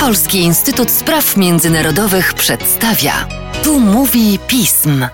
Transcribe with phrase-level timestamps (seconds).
[0.00, 3.28] Polski Instytut Spraw Międzynarodowych przedstawia.
[3.64, 5.06] Tu mówi pism.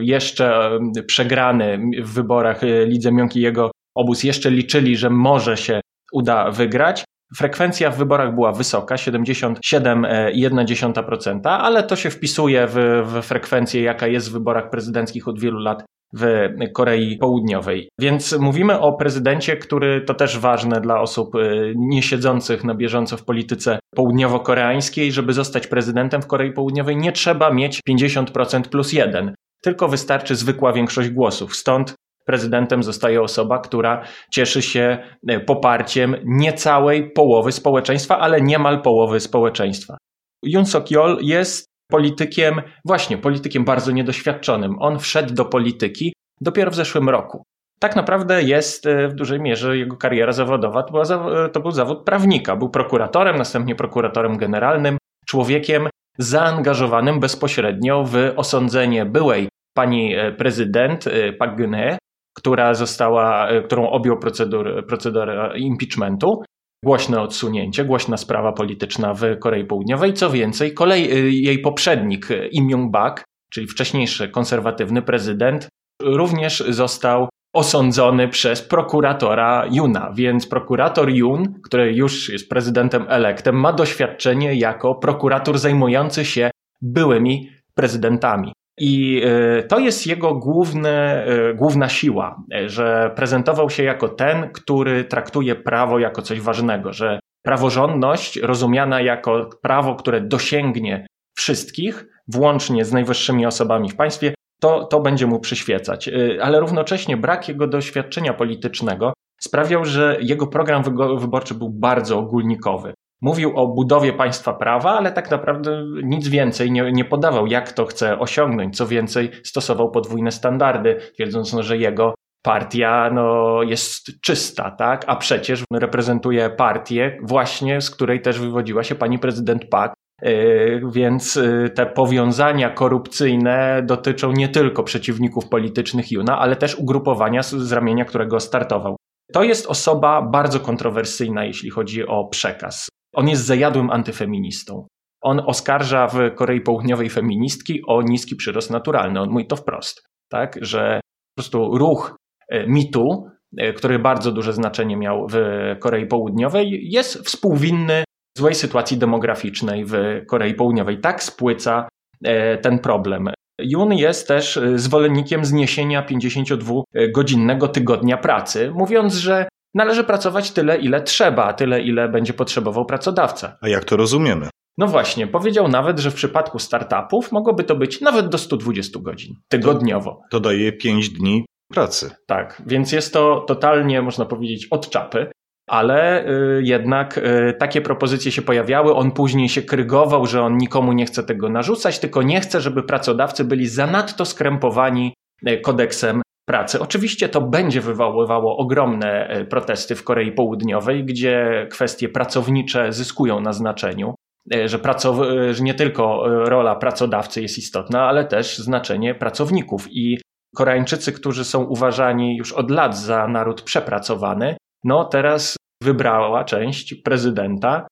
[0.00, 0.70] jeszcze
[1.06, 5.80] przegrany w wyborach e, Lidze Mionki jego obóz jeszcze liczyli, że może się
[6.12, 7.04] uda wygrać.
[7.36, 14.30] Frekwencja w wyborach była wysoka, 77,1%, ale to się wpisuje w, w frekwencję, jaka jest
[14.30, 15.84] w wyborach prezydenckich od wielu lat
[16.16, 17.88] w Korei Południowej.
[18.00, 23.24] Więc mówimy o prezydencie, który to też ważne dla osób y, niesiedzących na bieżąco w
[23.24, 29.88] polityce południowo-koreańskiej, żeby zostać prezydentem w Korei Południowej nie trzeba mieć 50% plus jeden, tylko
[29.88, 31.56] wystarczy zwykła większość głosów.
[31.56, 31.94] Stąd
[32.26, 34.98] prezydentem zostaje osoba, która cieszy się
[35.30, 39.96] y, poparciem niecałej połowy społeczeństwa, ale niemal połowy społeczeństwa.
[40.42, 44.76] Yoon Suk-yeol jest politykiem, właśnie politykiem bardzo niedoświadczonym.
[44.78, 47.44] On wszedł do polityki dopiero w zeszłym roku.
[47.80, 51.04] Tak naprawdę jest e, w dużej mierze jego kariera zawodowa, to, była,
[51.48, 52.56] to był zawód prawnika.
[52.56, 61.32] Był prokuratorem, następnie prokuratorem generalnym, człowiekiem zaangażowanym bezpośrednio w osądzenie byłej pani e, prezydent e,
[61.32, 61.96] Park Geun-hye,
[62.36, 66.42] która została, którą objął procedur, procedurę impeachmentu
[66.84, 70.14] głośne odsunięcie, głośna sprawa polityczna w Korei Południowej.
[70.14, 75.68] Co więcej, kolej, y, jej poprzednik Im Jong-bak, czyli wcześniejszy konserwatywny prezydent,
[76.02, 83.72] również został osądzony przez prokuratora Juna, więc prokurator Jun, który już jest prezydentem elektem, ma
[83.72, 86.50] doświadczenie jako prokurator zajmujący się
[86.82, 88.52] byłymi prezydentami.
[88.78, 95.04] I e, to jest jego e, główna siła, e, że prezentował się jako ten, który
[95.04, 102.92] traktuje prawo jako coś ważnego, że praworządność rozumiana jako prawo, które dosięgnie wszystkich, włącznie z
[102.92, 106.10] najwyższymi osobami w państwie, to, to będzie mu przyświecać.
[106.42, 110.82] Ale równocześnie brak jego doświadczenia politycznego sprawiał, że jego program
[111.18, 112.94] wyborczy był bardzo ogólnikowy.
[113.24, 117.86] Mówił o budowie państwa prawa, ale tak naprawdę nic więcej nie, nie podawał, jak to
[117.86, 118.76] chce osiągnąć.
[118.76, 125.04] Co więcej, stosował podwójne standardy, twierdząc, no, że jego partia no, jest czysta, tak?
[125.06, 129.94] a przecież reprezentuje partię właśnie, z której też wywodziła się pani prezydent Pak.
[130.22, 137.42] Yy, więc yy, te powiązania korupcyjne dotyczą nie tylko przeciwników politycznych Juna, ale też ugrupowania,
[137.42, 138.96] z ramienia którego startował.
[139.32, 142.88] To jest osoba bardzo kontrowersyjna, jeśli chodzi o przekaz.
[143.14, 144.86] On jest zajadłym antyfeministą.
[145.22, 149.20] On oskarża w Korei Południowej feministki o niski przyrost naturalny.
[149.20, 151.00] On mówi to wprost, tak, że
[151.36, 152.16] po prostu ruch
[152.48, 153.26] e, mitu,
[153.58, 155.36] e, który bardzo duże znaczenie miał w
[155.80, 158.04] Korei Południowej, jest współwinny
[158.38, 159.94] złej sytuacji demograficznej w
[160.28, 161.00] Korei Południowej.
[161.00, 161.88] Tak spłyca
[162.24, 163.28] e, ten problem.
[163.60, 171.52] Jun jest też zwolennikiem zniesienia 52-godzinnego tygodnia pracy, mówiąc, że należy pracować tyle, ile trzeba,
[171.52, 173.56] tyle, ile będzie potrzebował pracodawca.
[173.60, 174.48] A jak to rozumiemy?
[174.78, 179.34] No właśnie, powiedział nawet, że w przypadku startupów mogłoby to być nawet do 120 godzin
[179.48, 180.10] tygodniowo.
[180.10, 182.10] To, to daje 5 dni pracy.
[182.26, 185.26] Tak, więc jest to totalnie, można powiedzieć, od czapy.
[185.68, 188.94] Ale y, jednak y, takie propozycje się pojawiały.
[188.94, 192.82] On później się krygował, że on nikomu nie chce tego narzucać, tylko nie chce, żeby
[192.82, 195.14] pracodawcy byli zanadto skrępowani
[195.48, 196.80] y, kodeksem pracy.
[196.80, 203.52] Oczywiście to będzie wywoływało ogromne e, protesty w Korei Południowej, gdzie kwestie pracownicze zyskują na
[203.52, 204.14] znaczeniu,
[204.54, 209.86] e, że, pracow- e, że nie tylko rola pracodawcy jest istotna, ale też znaczenie pracowników.
[209.90, 210.18] I
[210.56, 217.86] Koreańczycy, którzy są uważani już od lat za naród przepracowany, no teraz wybrała część prezydenta,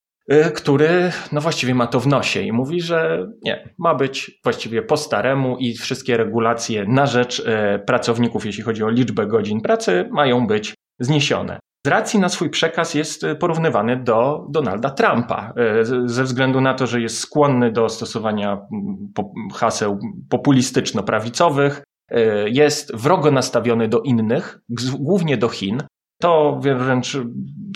[0.55, 4.97] który no właściwie ma to w nosie i mówi, że nie, ma być właściwie po
[4.97, 10.47] staremu i wszystkie regulacje na rzecz y, pracowników, jeśli chodzi o liczbę godzin pracy, mają
[10.47, 11.59] być zniesione.
[11.85, 15.53] Z racji na swój przekaz jest y, porównywany do Donalda Trumpa,
[16.05, 18.61] ze względu na to, że jest skłonny do stosowania
[19.53, 19.99] haseł
[20.29, 21.81] populistyczno-prawicowych,
[22.45, 24.59] jest wrogo nastawiony do innych,
[24.99, 25.83] głównie do Chin,
[26.23, 27.17] to wręcz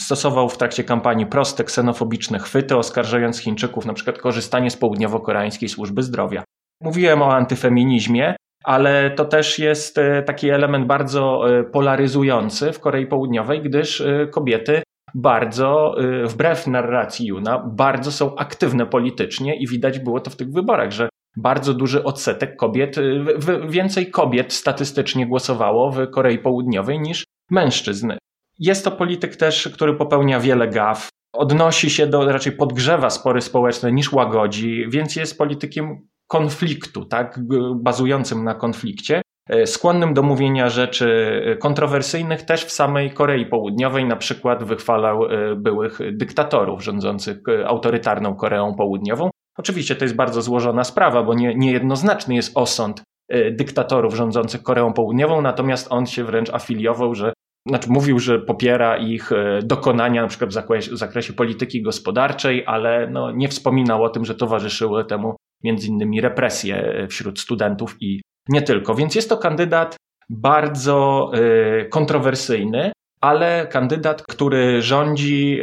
[0.02, 6.04] stosował w trakcie kampanii proste ksenofobiczne chwyty, oskarżając Chińczyków na przykład korzystanie z południowo-koreańskiej służby
[6.04, 6.44] zdrowia.
[6.84, 13.08] Mówiłem o antyfeminizmie, ale to też jest e, taki element bardzo e, polaryzujący w Korei
[13.08, 14.82] Południowej, gdyż e, kobiety
[15.16, 15.96] bardzo,
[16.26, 21.10] wbrew narracji Juna, bardzo są aktywne politycznie i widać było to w tych wyborach, że
[21.38, 22.96] bardzo duży odsetek kobiet,
[23.70, 28.12] więcej kobiet statystycznie głosowało w Korei Południowej niż mężczyzn.
[28.60, 33.92] Jest to polityk też, który popełnia wiele gaf, odnosi się do, raczej podgrzewa spory społeczne
[33.92, 37.40] niż łagodzi, więc jest politykiem konfliktu, tak,
[37.76, 44.16] bazującym na konflikcie, e, skłonnym do mówienia rzeczy kontrowersyjnych też w samej Korei Południowej, na
[44.16, 49.30] przykład wychwalał e, byłych dyktatorów rządzących e, autorytarną Koreą Południową.
[49.58, 53.04] Oczywiście to jest bardzo złożona sprawa, bo nie, niejednoznaczny jest osąd
[53.52, 57.34] dyktatorów rządzących Koreą Południową, natomiast on się wręcz afiliował, że
[57.68, 62.64] znaczy mówił, że popiera ich e, dokonania na przykład w zakresie, w zakresie polityki gospodarczej,
[62.66, 67.96] ale no, nie wspominał o tym, że towarzyszyły temu między innymi represje e, wśród studentów
[68.00, 68.96] i nie tylko.
[68.96, 69.96] Więc jest to kandydat
[70.30, 72.92] bardzo y, kontrowersyjny,
[73.22, 75.60] ale kandydat, który rządzi,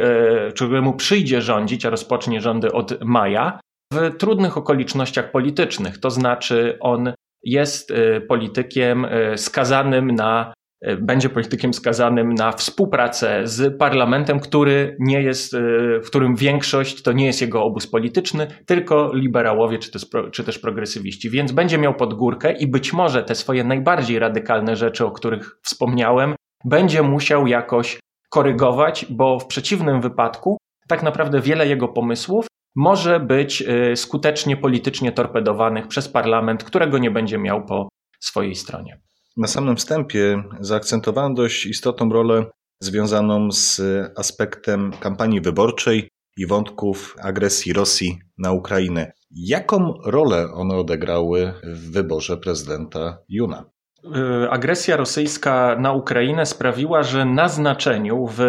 [0.49, 3.59] y, któremu przyjdzie rządzić, a rozpocznie rządy od maja,
[3.93, 5.97] w trudnych okolicznościach politycznych.
[5.97, 7.13] To znaczy, on
[7.43, 7.93] jest
[8.27, 10.64] politykiem skazanym na E,
[11.01, 15.59] będzie politykiem skazanym na współpracę z parlamentem, który nie jest, e,
[15.99, 20.59] w którym większość to nie jest jego obóz polityczny, tylko liberałowie czy też, czy też
[20.59, 21.29] progresywiści.
[21.29, 26.35] Więc będzie miał podgórkę i być może te swoje najbardziej radykalne rzeczy, o których wspomniałem,
[26.65, 27.99] będzie musiał jakoś
[28.29, 30.57] korygować, bo w przeciwnym wypadku
[30.87, 37.11] tak naprawdę wiele jego pomysłów może być e, skutecznie politycznie torpedowanych przez parlament, którego nie
[37.11, 37.89] będzie miał po
[38.19, 38.99] swojej stronie.
[39.37, 42.45] Na samym wstępie zaakcentowałem dość istotną rolę
[42.81, 43.81] związaną z
[44.17, 49.11] aspektem kampanii wyborczej i wątków agresji Rosji na Ukrainę.
[49.31, 53.65] Jaką rolę one odegrały w wyborze prezydenta Juna?
[54.05, 58.39] Y, agresja rosyjska na Ukrainę sprawiła, że na znaczeniu w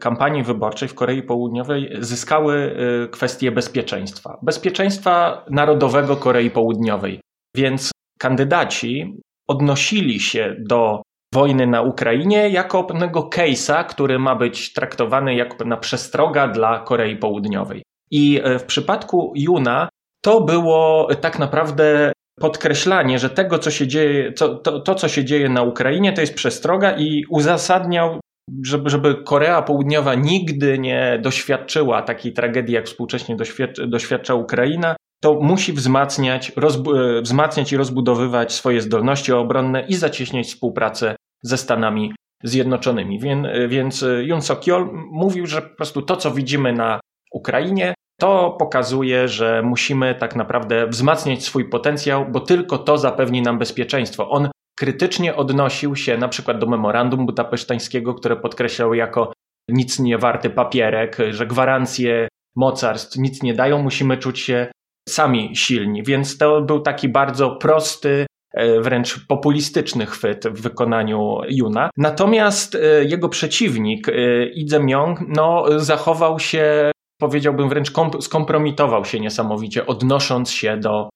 [0.00, 4.38] kampanii wyborczej w Korei Południowej zyskały y, kwestie bezpieczeństwa.
[4.42, 7.20] Bezpieczeństwa narodowego Korei Południowej.
[7.56, 9.20] Więc kandydaci
[9.50, 11.02] odnosili się do
[11.34, 17.16] wojny na Ukrainie jako pewnego case'a, który ma być traktowany jako pewna przestroga dla Korei
[17.16, 17.82] Południowej.
[18.10, 19.88] I e, w przypadku Juna
[20.24, 25.24] to było tak naprawdę podkreślanie, że tego, co się dzieje, to, to, to co się
[25.24, 28.20] dzieje na Ukrainie, to jest przestroga i uzasadniał,
[28.64, 35.40] żeby, żeby Korea Południowa nigdy nie doświadczyła takiej tragedii, jak współcześnie doświadcza, doświadcza Ukraina, to
[35.40, 42.12] musi wzmacniać, e, wzmacniać i rozbudowywać swoje zdolności obronne i zacieśniać współpracę ze Stanami
[42.44, 43.20] Zjednoczonymi.
[43.26, 47.00] E, więc e, Yun Sok-yeol mówił, że po prostu to, co widzimy na
[47.32, 53.58] Ukrainie, to pokazuje, że musimy tak naprawdę wzmacniać swój potencjał, bo tylko to zapewni nam
[53.58, 54.30] bezpieczeństwo.
[54.30, 59.32] On krytycznie odnosił się na przykład do memorandum budapesztańskiego, które podkreślał jako
[59.68, 64.70] nic nie warty papierek, że gwarancje mocarstw nic nie dają, musimy czuć się
[65.08, 71.90] sami silni, więc to był taki bardzo prosty, e, wręcz populistyczny chwyt w wykonaniu Juna.
[71.96, 74.12] Natomiast e, jego przeciwnik, e,
[74.56, 76.90] Lee Jae-myung, no, zachował się,
[77.20, 81.08] powiedziałbym wręcz skompromitował się niesamowicie, odnosząc się do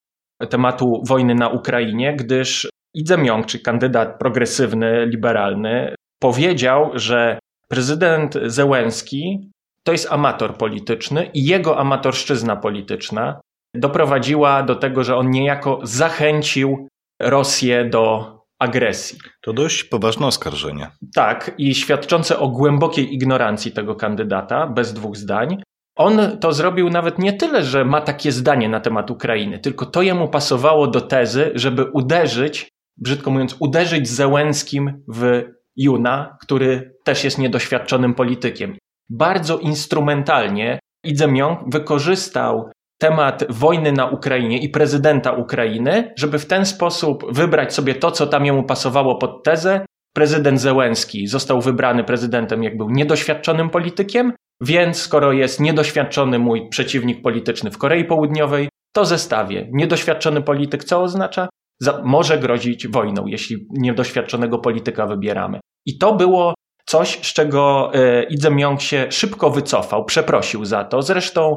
[0.50, 7.38] tematu wojny na Ukrainie, gdyż Lee Jae-myung, czy kandydat progresywny, liberalny, powiedział, że
[7.68, 9.50] prezydent Zełenski
[9.86, 13.40] to jest amator polityczny i jego amatorszczyzna polityczna
[13.74, 16.88] doprowadziła do tego, że on niejako zachęcił
[17.20, 19.18] Rosję do agresji.
[19.42, 20.90] To dość poważne oskarżenie.
[21.14, 25.62] Tak, i świadczące o głębokiej ignorancji tego kandydata, bez dwóch zdań.
[25.96, 30.02] On to zrobił nawet nie tyle, że ma takie zdanie na temat Ukrainy, tylko to
[30.02, 35.42] jemu pasowało do tezy, żeby uderzyć, brzydko mówiąc, uderzyć Zełenskim w
[35.76, 38.76] Juna, który też jest niedoświadczonym politykiem.
[39.10, 42.70] Bardzo instrumentalnie Jae-myung wykorzystał
[43.04, 48.26] temat wojny na Ukrainie i prezydenta Ukrainy, żeby w ten sposób wybrać sobie to, co
[48.26, 49.86] tam jemu pasowało pod tezę.
[50.14, 57.22] Prezydent Zełenski został wybrany prezydentem, jak był niedoświadczonym politykiem, więc skoro jest niedoświadczony mój przeciwnik
[57.22, 59.68] polityczny w Korei Południowej, to zestawię.
[59.72, 61.48] Niedoświadczony polityk co oznacza?
[61.80, 65.60] Za, może grozić wojną, jeśli niedoświadczonego polityka wybieramy.
[65.86, 66.54] I to było
[66.86, 71.02] coś, z czego e, Idzem Jong się szybko wycofał, przeprosił za to.
[71.02, 71.56] Zresztą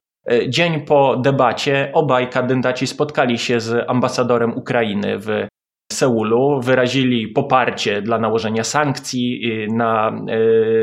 [0.49, 5.47] dzień po debacie obaj kandydaci spotkali się z ambasadorem Ukrainy w
[5.91, 10.21] Seulu, wyrazili poparcie dla nałożenia sankcji e, na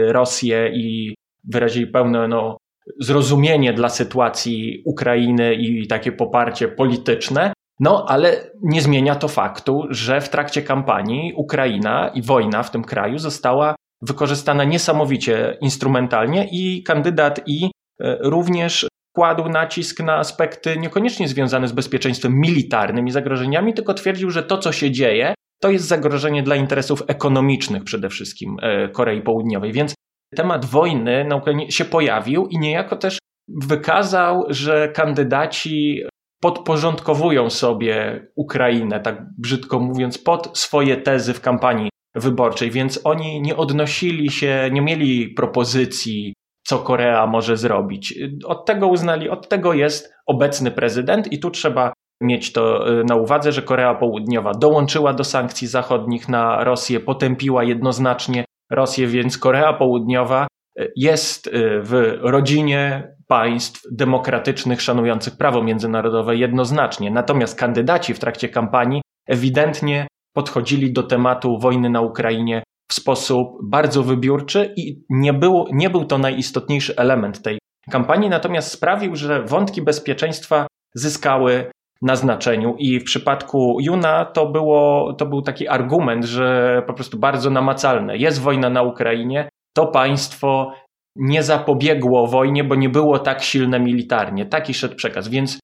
[0.08, 1.14] Rosję i
[1.52, 2.56] wyrazili pełne no,
[3.00, 7.52] zrozumienie dla sytuacji Ukrainy i takie poparcie polityczne.
[7.80, 12.84] No, ale nie zmienia to faktu, że w trakcie kampanii Ukraina i wojna w tym
[12.84, 17.70] kraju została wykorzystana niesamowicie instrumentalnie i kandydat i
[18.00, 18.86] e, również
[19.16, 24.58] kładł nacisk na aspekty niekoniecznie związane z bezpieczeństwem militarnym i zagrożeniami, tylko twierdził, że to,
[24.58, 29.72] co się dzieje, to jest zagrożenie dla interesów ekonomicznych przede wszystkim e, Korei Południowej.
[29.72, 29.94] Więc
[30.36, 33.18] temat wojny na Ukrainie się pojawił i niejako też
[33.48, 36.02] wykazał, że kandydaci
[36.40, 43.56] podporządkowują sobie Ukrainę, tak brzydko mówiąc, pod swoje tezy w kampanii wyborczej, więc oni nie
[43.56, 48.14] odnosili się, nie mieli propozycji, co Korea może zrobić.
[48.44, 53.16] Od tego uznali, od tego jest obecny prezydent i tu trzeba mieć to y, na
[53.16, 59.72] uwadze, że Korea Południowa dołączyła do sankcji zachodnich na Rosję, potępiła jednoznacznie Rosję, więc Korea
[59.72, 60.46] Południowa
[60.80, 61.50] y, jest y,
[61.82, 67.10] w rodzinie państw demokratycznych, szanujących prawo międzynarodowe jednoznacznie.
[67.10, 74.02] Natomiast kandydaci w trakcie kampanii ewidentnie podchodzili do tematu wojny na Ukrainie w sposób bardzo
[74.02, 77.58] wybiórczy i nie był, nie był to najistotniejszy element tej
[77.90, 81.70] kampanii, natomiast sprawił, że wątki bezpieczeństwa zyskały
[82.02, 87.18] na znaczeniu i w przypadku Juna to, było, to był taki argument, że po prostu
[87.18, 88.16] bardzo namacalne.
[88.16, 90.72] Jest wojna na Ukrainie, to państwo
[91.16, 94.46] nie zapobiegło wojnie, bo nie było tak silne militarnie.
[94.46, 95.58] Taki szedł przekaz, więc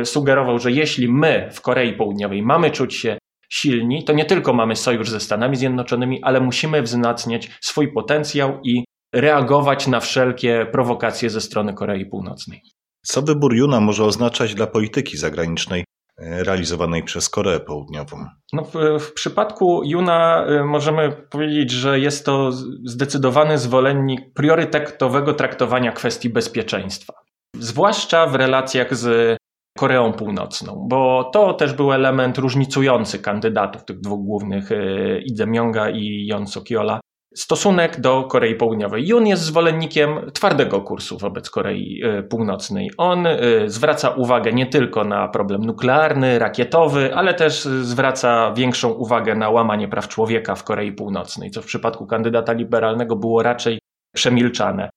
[0.00, 3.18] y, sugerował, że jeśli my w Korei Południowej mamy czuć się
[3.52, 8.84] silni, to nie tylko mamy sojusz ze Stanami Zjednoczonymi, ale musimy wzmacniać swój potencjał i
[9.14, 12.62] reagować na wszelkie prowokacje ze strony Korei Północnej.
[13.06, 15.84] Co wybór Juna może oznaczać dla polityki zagranicznej
[16.18, 18.26] e, realizowanej przez Koreę Południową?
[18.52, 22.52] No w, w, przypadku Juna e, możemy powiedzieć, że jest to
[22.84, 27.12] zdecydowany zwolennik priorytetowego traktowania kwestii bezpieczeństwa.
[27.58, 29.39] Zwłaszcza w relacjach z
[29.80, 34.76] Koreą Północną, bo to też był element różnicujący kandydatów tych dwóch głównych, e,
[35.18, 37.00] Lee Jae-myunga i Yoon Suk-yeola.
[37.34, 39.06] Stosunek do Korei Południowej.
[39.06, 42.90] Yoon jest zwolennikiem twardego kursu wobec Korei e, Północnej.
[42.98, 49.34] On e, zwraca uwagę nie tylko na problem nuklearny, rakietowy, ale też zwraca większą uwagę
[49.34, 53.78] na łamanie praw człowieka w Korei Północnej, co w przypadku kandydata liberalnego było raczej
[54.14, 54.90] przemilczane.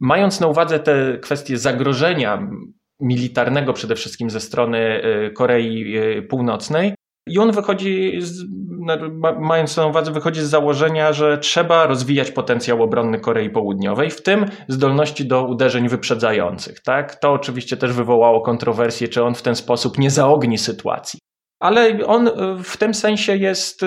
[0.00, 2.48] Mając na uwadze te kwestie zagrożenia
[3.00, 6.94] militarnego przede wszystkim ze strony y, Korei y, Północnej.
[7.26, 8.44] I on wychodzi, z,
[9.40, 14.46] mając na uwadze, wychodzi z założenia, że trzeba rozwijać potencjał obronny Korei Południowej, w tym
[14.68, 16.82] zdolności do uderzeń wyprzedzających.
[16.82, 17.16] Tak?
[17.16, 21.20] To oczywiście też wywołało kontrowersje, czy on w ten sposób nie zaogni sytuacji.
[21.60, 22.32] Ale on y,
[22.64, 23.80] w tym sensie jest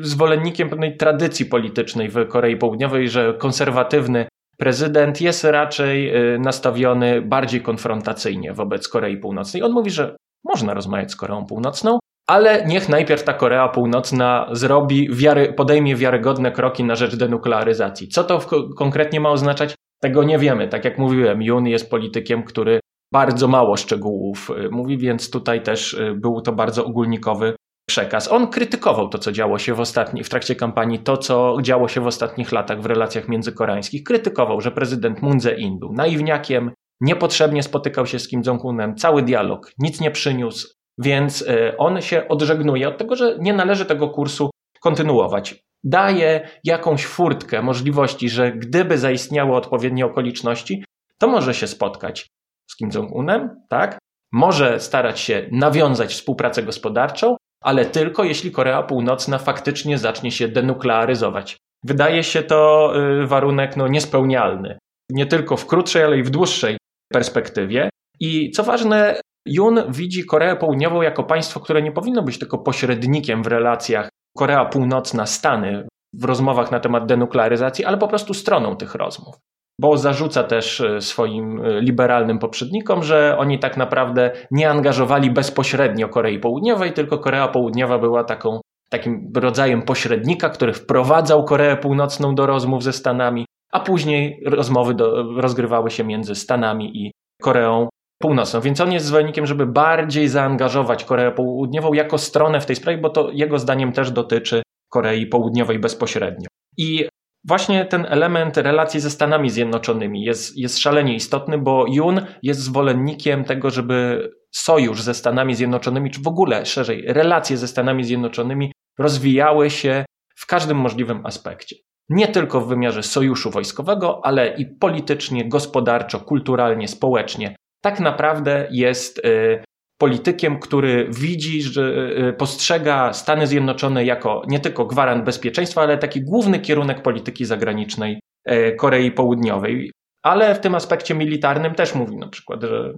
[0.00, 4.26] zwolennikiem pewnej tradycji politycznej w Korei Południowej, że konserwatywny
[4.58, 9.62] prezydent jest raczej y, nastawiony bardziej konfrontacyjnie wobec Korei Północnej.
[9.62, 15.08] On mówi, że można rozmawiać z Koreą Północną, ale niech najpierw ta Korea Północna zrobi,
[15.12, 18.08] wiary, podejmie wiarygodne kroki na rzecz denuklearyzacji.
[18.08, 18.40] Co to
[18.78, 19.74] konkretnie ma oznaczać?
[20.00, 20.68] Tego nie wiemy.
[20.68, 22.80] Tak jak mówiłem, Jun jest politykiem, który
[23.12, 27.54] bardzo mało szczegółów y, mówi, więc tutaj też y, był to bardzo ogólnikowy
[27.86, 28.32] przekaz.
[28.32, 32.00] On krytykował to, co działo się w, ostatni, w trakcie kampanii, to, co działo się
[32.00, 34.04] w ostatnich latach w relacjach międzykoreańskich.
[34.04, 36.70] Krytykował, że prezydent Moon Jae-in był naiwniakiem,
[37.00, 42.28] niepotrzebnie spotykał się z Kim Jong-unem, cały dialog nic nie przyniósł, więc e, on się
[42.28, 45.62] odżegnuje od tego, że nie należy tego kursu kontynuować.
[45.84, 50.84] Daje jakąś furtkę możliwości, że gdyby zaistniały odpowiednie okoliczności,
[51.18, 52.28] to może się spotkać
[52.70, 53.98] z Kim Jong-unem, tak?
[54.32, 61.56] Może starać się nawiązać współpracę gospodarczą, ale tylko jeśli Korea Północna faktycznie zacznie się denuklearyzować.
[61.84, 62.92] Wydaje się to
[63.22, 64.78] y, warunek no, niespełnialny.
[65.10, 66.76] Nie tylko w krótszej, ale i w dłuższej
[67.12, 67.90] perspektywie.
[68.20, 73.42] I co ważne, Jun widzi Koreę Południową jako państwo, które nie powinno być tylko pośrednikiem
[73.42, 79.34] w relacjach Korea Północna-Stany w rozmowach na temat denuklearyzacji, ale po prostu stroną tych rozmów.
[79.80, 86.92] Bo zarzuca też swoim liberalnym poprzednikom, że oni tak naprawdę nie angażowali bezpośrednio Korei Południowej,
[86.92, 88.60] tylko Korea Południowa była taką,
[88.90, 95.22] takim rodzajem pośrednika, który wprowadzał Koreę Północną do rozmów ze Stanami, a później rozmowy do,
[95.40, 97.12] rozgrywały się między Stanami i
[97.42, 97.88] Koreą
[98.18, 98.60] Północną.
[98.60, 103.10] Więc on jest zwolennikiem, żeby bardziej zaangażować Koreę Południową jako stronę w tej sprawie, bo
[103.10, 106.48] to jego zdaniem też dotyczy Korei Południowej bezpośrednio.
[106.78, 107.08] I
[107.44, 113.44] właśnie ten element relacji ze Stanami Zjednoczonymi jest, jest szalenie istotny, bo Jun jest zwolennikiem
[113.44, 119.70] tego, żeby sojusz ze Stanami Zjednoczonymi, czy w ogóle szerzej relacje ze Stanami Zjednoczonymi rozwijały
[119.70, 120.04] się
[120.36, 121.76] w każdym możliwym aspekcie.
[122.08, 127.56] Nie tylko w wymiarze sojuszu wojskowego, ale i politycznie, gospodarczo, kulturalnie, społecznie.
[127.82, 129.64] Tak naprawdę jest y,
[130.02, 131.82] politykiem, który widzi, że
[132.28, 138.20] y, postrzega Stany Zjednoczone jako nie tylko gwarant bezpieczeństwa, ale taki główny kierunek polityki zagranicznej
[138.50, 139.92] y, Korei Południowej.
[140.22, 142.92] Ale w tym aspekcie militarnym też mówi na przykład, że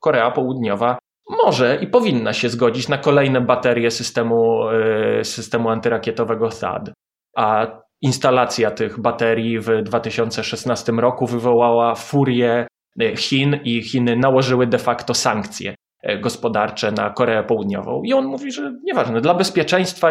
[0.00, 0.98] Korea Południowa
[1.44, 4.60] może i powinna się zgodzić na kolejne baterie systemu,
[5.22, 6.90] systemu antyrakietowego THAAD.
[7.36, 7.66] A
[8.02, 12.66] instalacja tych baterii w 2016 roku wywołała furię
[13.00, 15.74] e, Chin i Chiny nałożyły de facto sankcje e,
[16.20, 18.02] gospodarcze na Koreę Południową.
[18.02, 20.08] I on mówi, że nieważne, dla bezpieczeństwa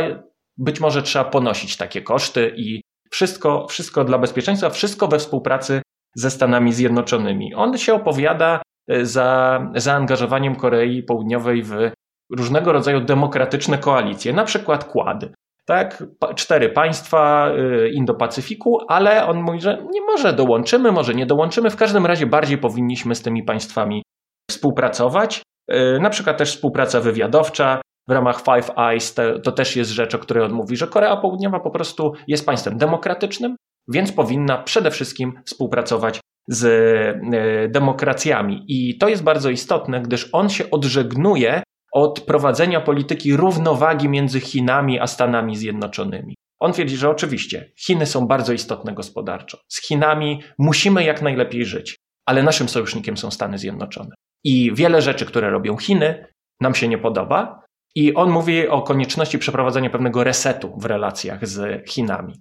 [0.57, 2.81] być może trzeba ponosić takie koszty i
[3.11, 5.81] wszystko, wszystko dla bezpieczeństwa, wszystko we współpracy
[6.15, 7.55] ze Stanami Zjednoczonymi.
[7.55, 11.91] On się opowiada e, za zaangażowaniem Korei Południowej w
[12.37, 15.25] różnego rodzaju demokratyczne koalicje, na przykład Quad
[15.65, 16.03] tak,
[16.35, 21.75] cztery państwa y, Indo-Pacyfiku, ale on mówi, że nie może dołączymy, może nie dołączymy, w
[21.75, 24.03] każdym razie bardziej powinniśmy z tymi państwami
[24.51, 25.41] współpracować.
[25.71, 30.15] Y, na przykład też współpraca wywiadowcza w ramach Five Eyes, to, to też jest rzecz,
[30.15, 33.55] o której on mówi, że Korea Południowa po prostu jest państwem demokratycznym,
[33.87, 38.65] więc powinna przede wszystkim współpracować z y, demokracjami.
[38.67, 44.99] I to jest bardzo istotne, gdyż on się odżegnuje od prowadzenia polityki równowagi między Chinami
[44.99, 46.35] a Stanami Zjednoczonymi.
[46.59, 49.57] On twierdzi, że oczywiście Chiny są bardzo istotne gospodarczo.
[49.67, 51.95] Z Chinami musimy jak najlepiej żyć,
[52.25, 54.15] ale naszym sojusznikiem są Stany Zjednoczone.
[54.43, 56.27] I wiele rzeczy, które robią Chiny,
[56.61, 57.63] nam się nie podoba.
[57.95, 62.33] I on mówi o konieczności przeprowadzenia pewnego resetu w relacjach z Chinami.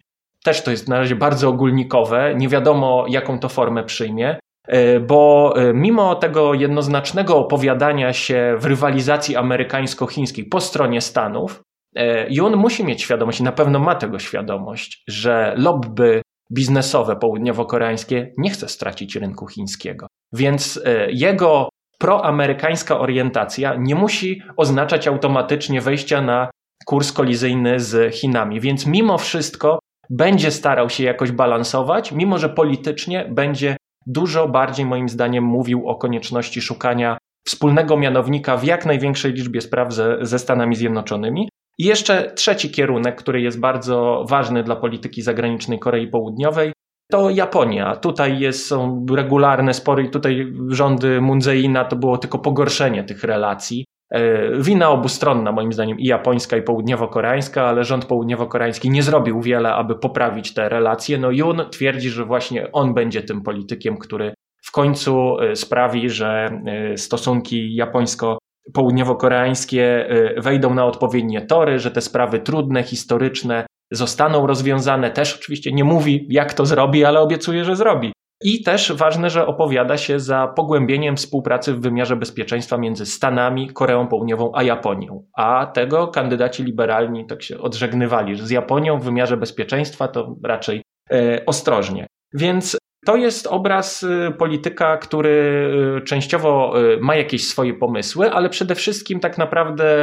[0.44, 4.38] Też to jest na razie bardzo ogólnikowe, nie wiadomo jaką to formę przyjmie,
[4.68, 11.62] E, bo e, mimo tego jednoznacznego opowiadania się w rywalizacji amerykańsko-chińskiej po stronie Stanów,
[11.96, 18.26] e, i on musi mieć świadomość, na pewno ma tego świadomość, że lobby biznesowe południowo-koreańskie
[18.38, 20.06] nie chce stracić rynku chińskiego.
[20.32, 21.68] Więc jego
[22.02, 26.50] proamerykańska orientacja nie musi oznaczać automatycznie wejścia na
[26.86, 28.60] kurs kolizyjny z Chinami.
[28.60, 29.78] Więc mimo wszystko
[30.10, 35.94] będzie starał się jakoś balansować, mimo że politycznie będzie dużo bardziej moim zdaniem mówił o
[35.94, 41.48] konieczności szukania wspólnego mianownika w jak największej liczbie spraw ze, ze Stanami Zjednoczonymi.
[41.78, 46.72] I jeszcze trzeci kierunek, który jest bardzo ważny dla polityki zagranicznej Korei Południowej,
[47.10, 47.96] to Japonia.
[47.96, 53.24] Tutaj jest, są regularne spory i tutaj rządy Moon Jae-ina to było tylko pogorszenie tych
[53.24, 53.84] relacji.
[54.10, 59.74] E, wina obustronna, moim zdaniem, i japońska, i południowo-koreańska, ale rząd południowo-koreański nie zrobił wiele,
[59.74, 61.18] aby poprawić te relacje.
[61.18, 64.34] No Jun twierdzi, że właśnie on będzie tym politykiem, który
[64.64, 72.38] w końcu e, sprawi, że e, stosunki japońsko-południowo-koreańskie wejdą na odpowiednie tory, że te sprawy
[72.38, 75.10] trudne, historyczne zostaną rozwiązane.
[75.10, 78.12] Też oczywiście nie mówi, jak to zrobi, ale obiecuje, że zrobi.
[78.44, 84.08] I też ważne, że opowiada się za pogłębieniem współpracy w wymiarze bezpieczeństwa między Stanami, Koreą
[84.08, 85.24] Południową a Japonią.
[85.36, 90.82] A tego kandydaci liberalni tak się odżegnywali, że z Japonią w wymiarze bezpieczeństwa to raczej
[91.10, 92.06] e, ostrożnie.
[92.34, 92.76] Więc
[93.06, 95.66] to jest obraz e, polityka, który
[95.98, 99.96] e, częściowo e, ma jakieś swoje pomysły, ale przede wszystkim tak naprawdę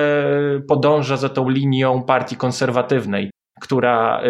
[0.68, 4.24] podąża za tą linią partii konserwatywnej, która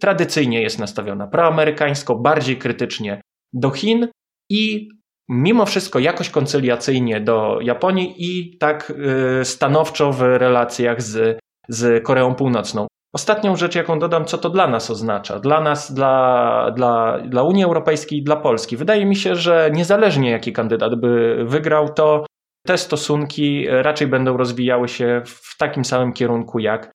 [0.00, 3.20] tradycyjnie jest nastawiona proamerykańsko, bardziej krytycznie
[3.52, 4.08] do Chin
[4.50, 4.88] i
[5.28, 8.92] mimo wszystko jakoś koncyliacyjnie do Japonii i tak
[9.40, 12.86] y, stanowczo w relacjach z, z Koreą Północną.
[13.14, 17.64] Ostatnią rzecz, jaką dodam, co to dla nas oznacza, dla nas, dla, dla, dla Unii
[17.64, 18.76] Europejskiej i dla Polski.
[18.76, 22.26] Wydaje mi się, że niezależnie jaki kandydat by wygrał, to
[22.66, 26.90] te stosunki raczej będą rozwijały się w takim samym kierunku jak,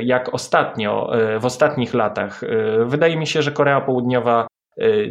[0.00, 2.42] jak ostatnio, e, w ostatnich latach.
[2.44, 4.46] E, wydaje mi się, że Korea Południowa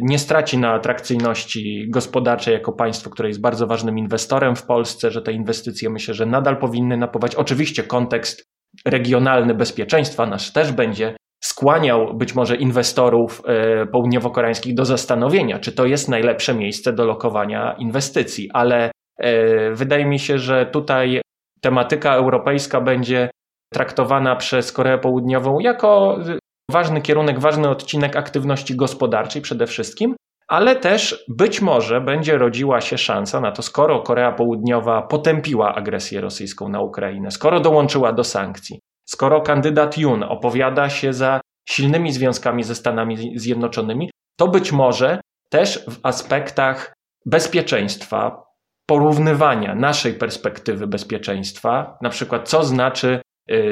[0.02, 5.22] nie straci na atrakcyjności gospodarczej jako państwo, które jest bardzo ważnym inwestorem w Polsce, że
[5.22, 7.34] te inwestycje myślę, że nadal powinny napływać.
[7.34, 8.44] Oczywiście kontekst
[8.86, 15.86] regionalny bezpieczeństwa nasz też będzie skłaniał być może inwestorów e, południowo-koreańskich do zastanowienia, czy to
[15.86, 18.50] jest najlepsze miejsce do lokowania inwestycji.
[18.52, 21.20] Ale e, wydaje mi się, że tutaj
[21.60, 23.30] tematyka europejska będzie
[23.74, 26.18] traktowana przez Koreę Południową jako
[26.70, 30.16] ważny kierunek, ważny odcinek aktywności gospodarczej przede wszystkim,
[30.48, 36.20] ale też być może będzie rodziła się szansa na to, skoro Korea Południowa potępiła agresję
[36.20, 42.62] rosyjską na Ukrainę, skoro dołączyła do sankcji, skoro kandydat Jun opowiada się za silnymi związkami
[42.62, 46.92] ze Stanami Zjednoczonymi, to być może też w aspektach
[47.26, 48.44] bezpieczeństwa,
[48.86, 53.20] porównywania naszej perspektywy bezpieczeństwa, na przykład co znaczy y,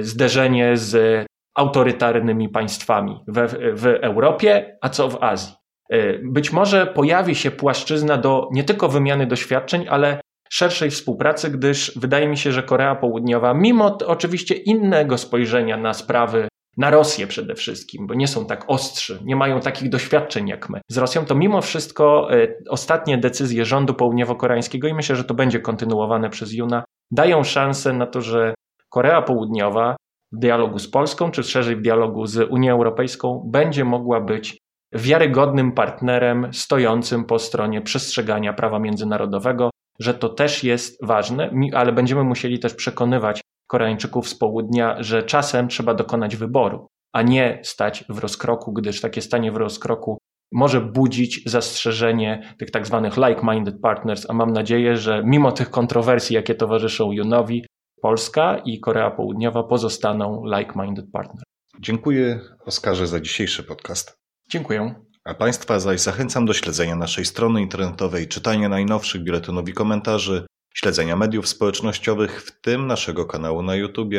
[0.00, 5.54] zderzenie z autorytarnymi państwami w, w Europie, a co w Azji.
[5.92, 11.92] Y, być może pojawi się płaszczyzna do nie tylko wymiany doświadczeń, ale szerszej współpracy, gdyż
[11.96, 17.54] wydaje mi się, że Korea Południowa, mimo oczywiście innego spojrzenia na sprawy, na Rosję przede
[17.54, 21.34] wszystkim, bo nie są tak ostrzy, nie mają takich doświadczeń jak my z Rosją, to
[21.34, 26.84] mimo wszystko y, ostatnie decyzje rządu południowo-koreańskiego, i myślę, że to będzie kontynuowane przez Juna,
[27.10, 28.54] dają szansę na to, że
[28.92, 29.96] Korea Południowa
[30.32, 34.58] w dialogu z Polską, czy szerzej w dialogu z Unią Europejską, będzie mogła być
[34.92, 42.24] wiarygodnym partnerem stojącym po stronie przestrzegania prawa międzynarodowego, że to też jest ważne, ale będziemy
[42.24, 48.18] musieli też przekonywać Koreańczyków z południa, że czasem trzeba dokonać wyboru, a nie stać w
[48.18, 50.18] rozkroku, gdyż takie stanie w rozkroku
[50.52, 56.36] może budzić zastrzeżenie tych tak zwanych like-minded partners, a mam nadzieję, że mimo tych kontrowersji,
[56.36, 57.64] jakie towarzyszą Junowi,
[58.02, 61.42] Polska i Korea Południowa pozostaną like-minded partners.
[61.80, 64.18] Dziękuję Oskarze za dzisiejszy podcast.
[64.48, 64.94] Dziękuję.
[65.24, 71.16] A Państwa zaś zachęcam do śledzenia naszej strony internetowej, czytania najnowszych biuletynów i komentarzy, śledzenia
[71.16, 74.14] mediów społecznościowych, w tym naszego kanału na YouTube.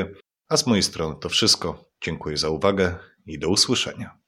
[0.50, 1.86] A z mojej strony to wszystko.
[2.04, 4.23] Dziękuję za uwagę i do usłyszenia.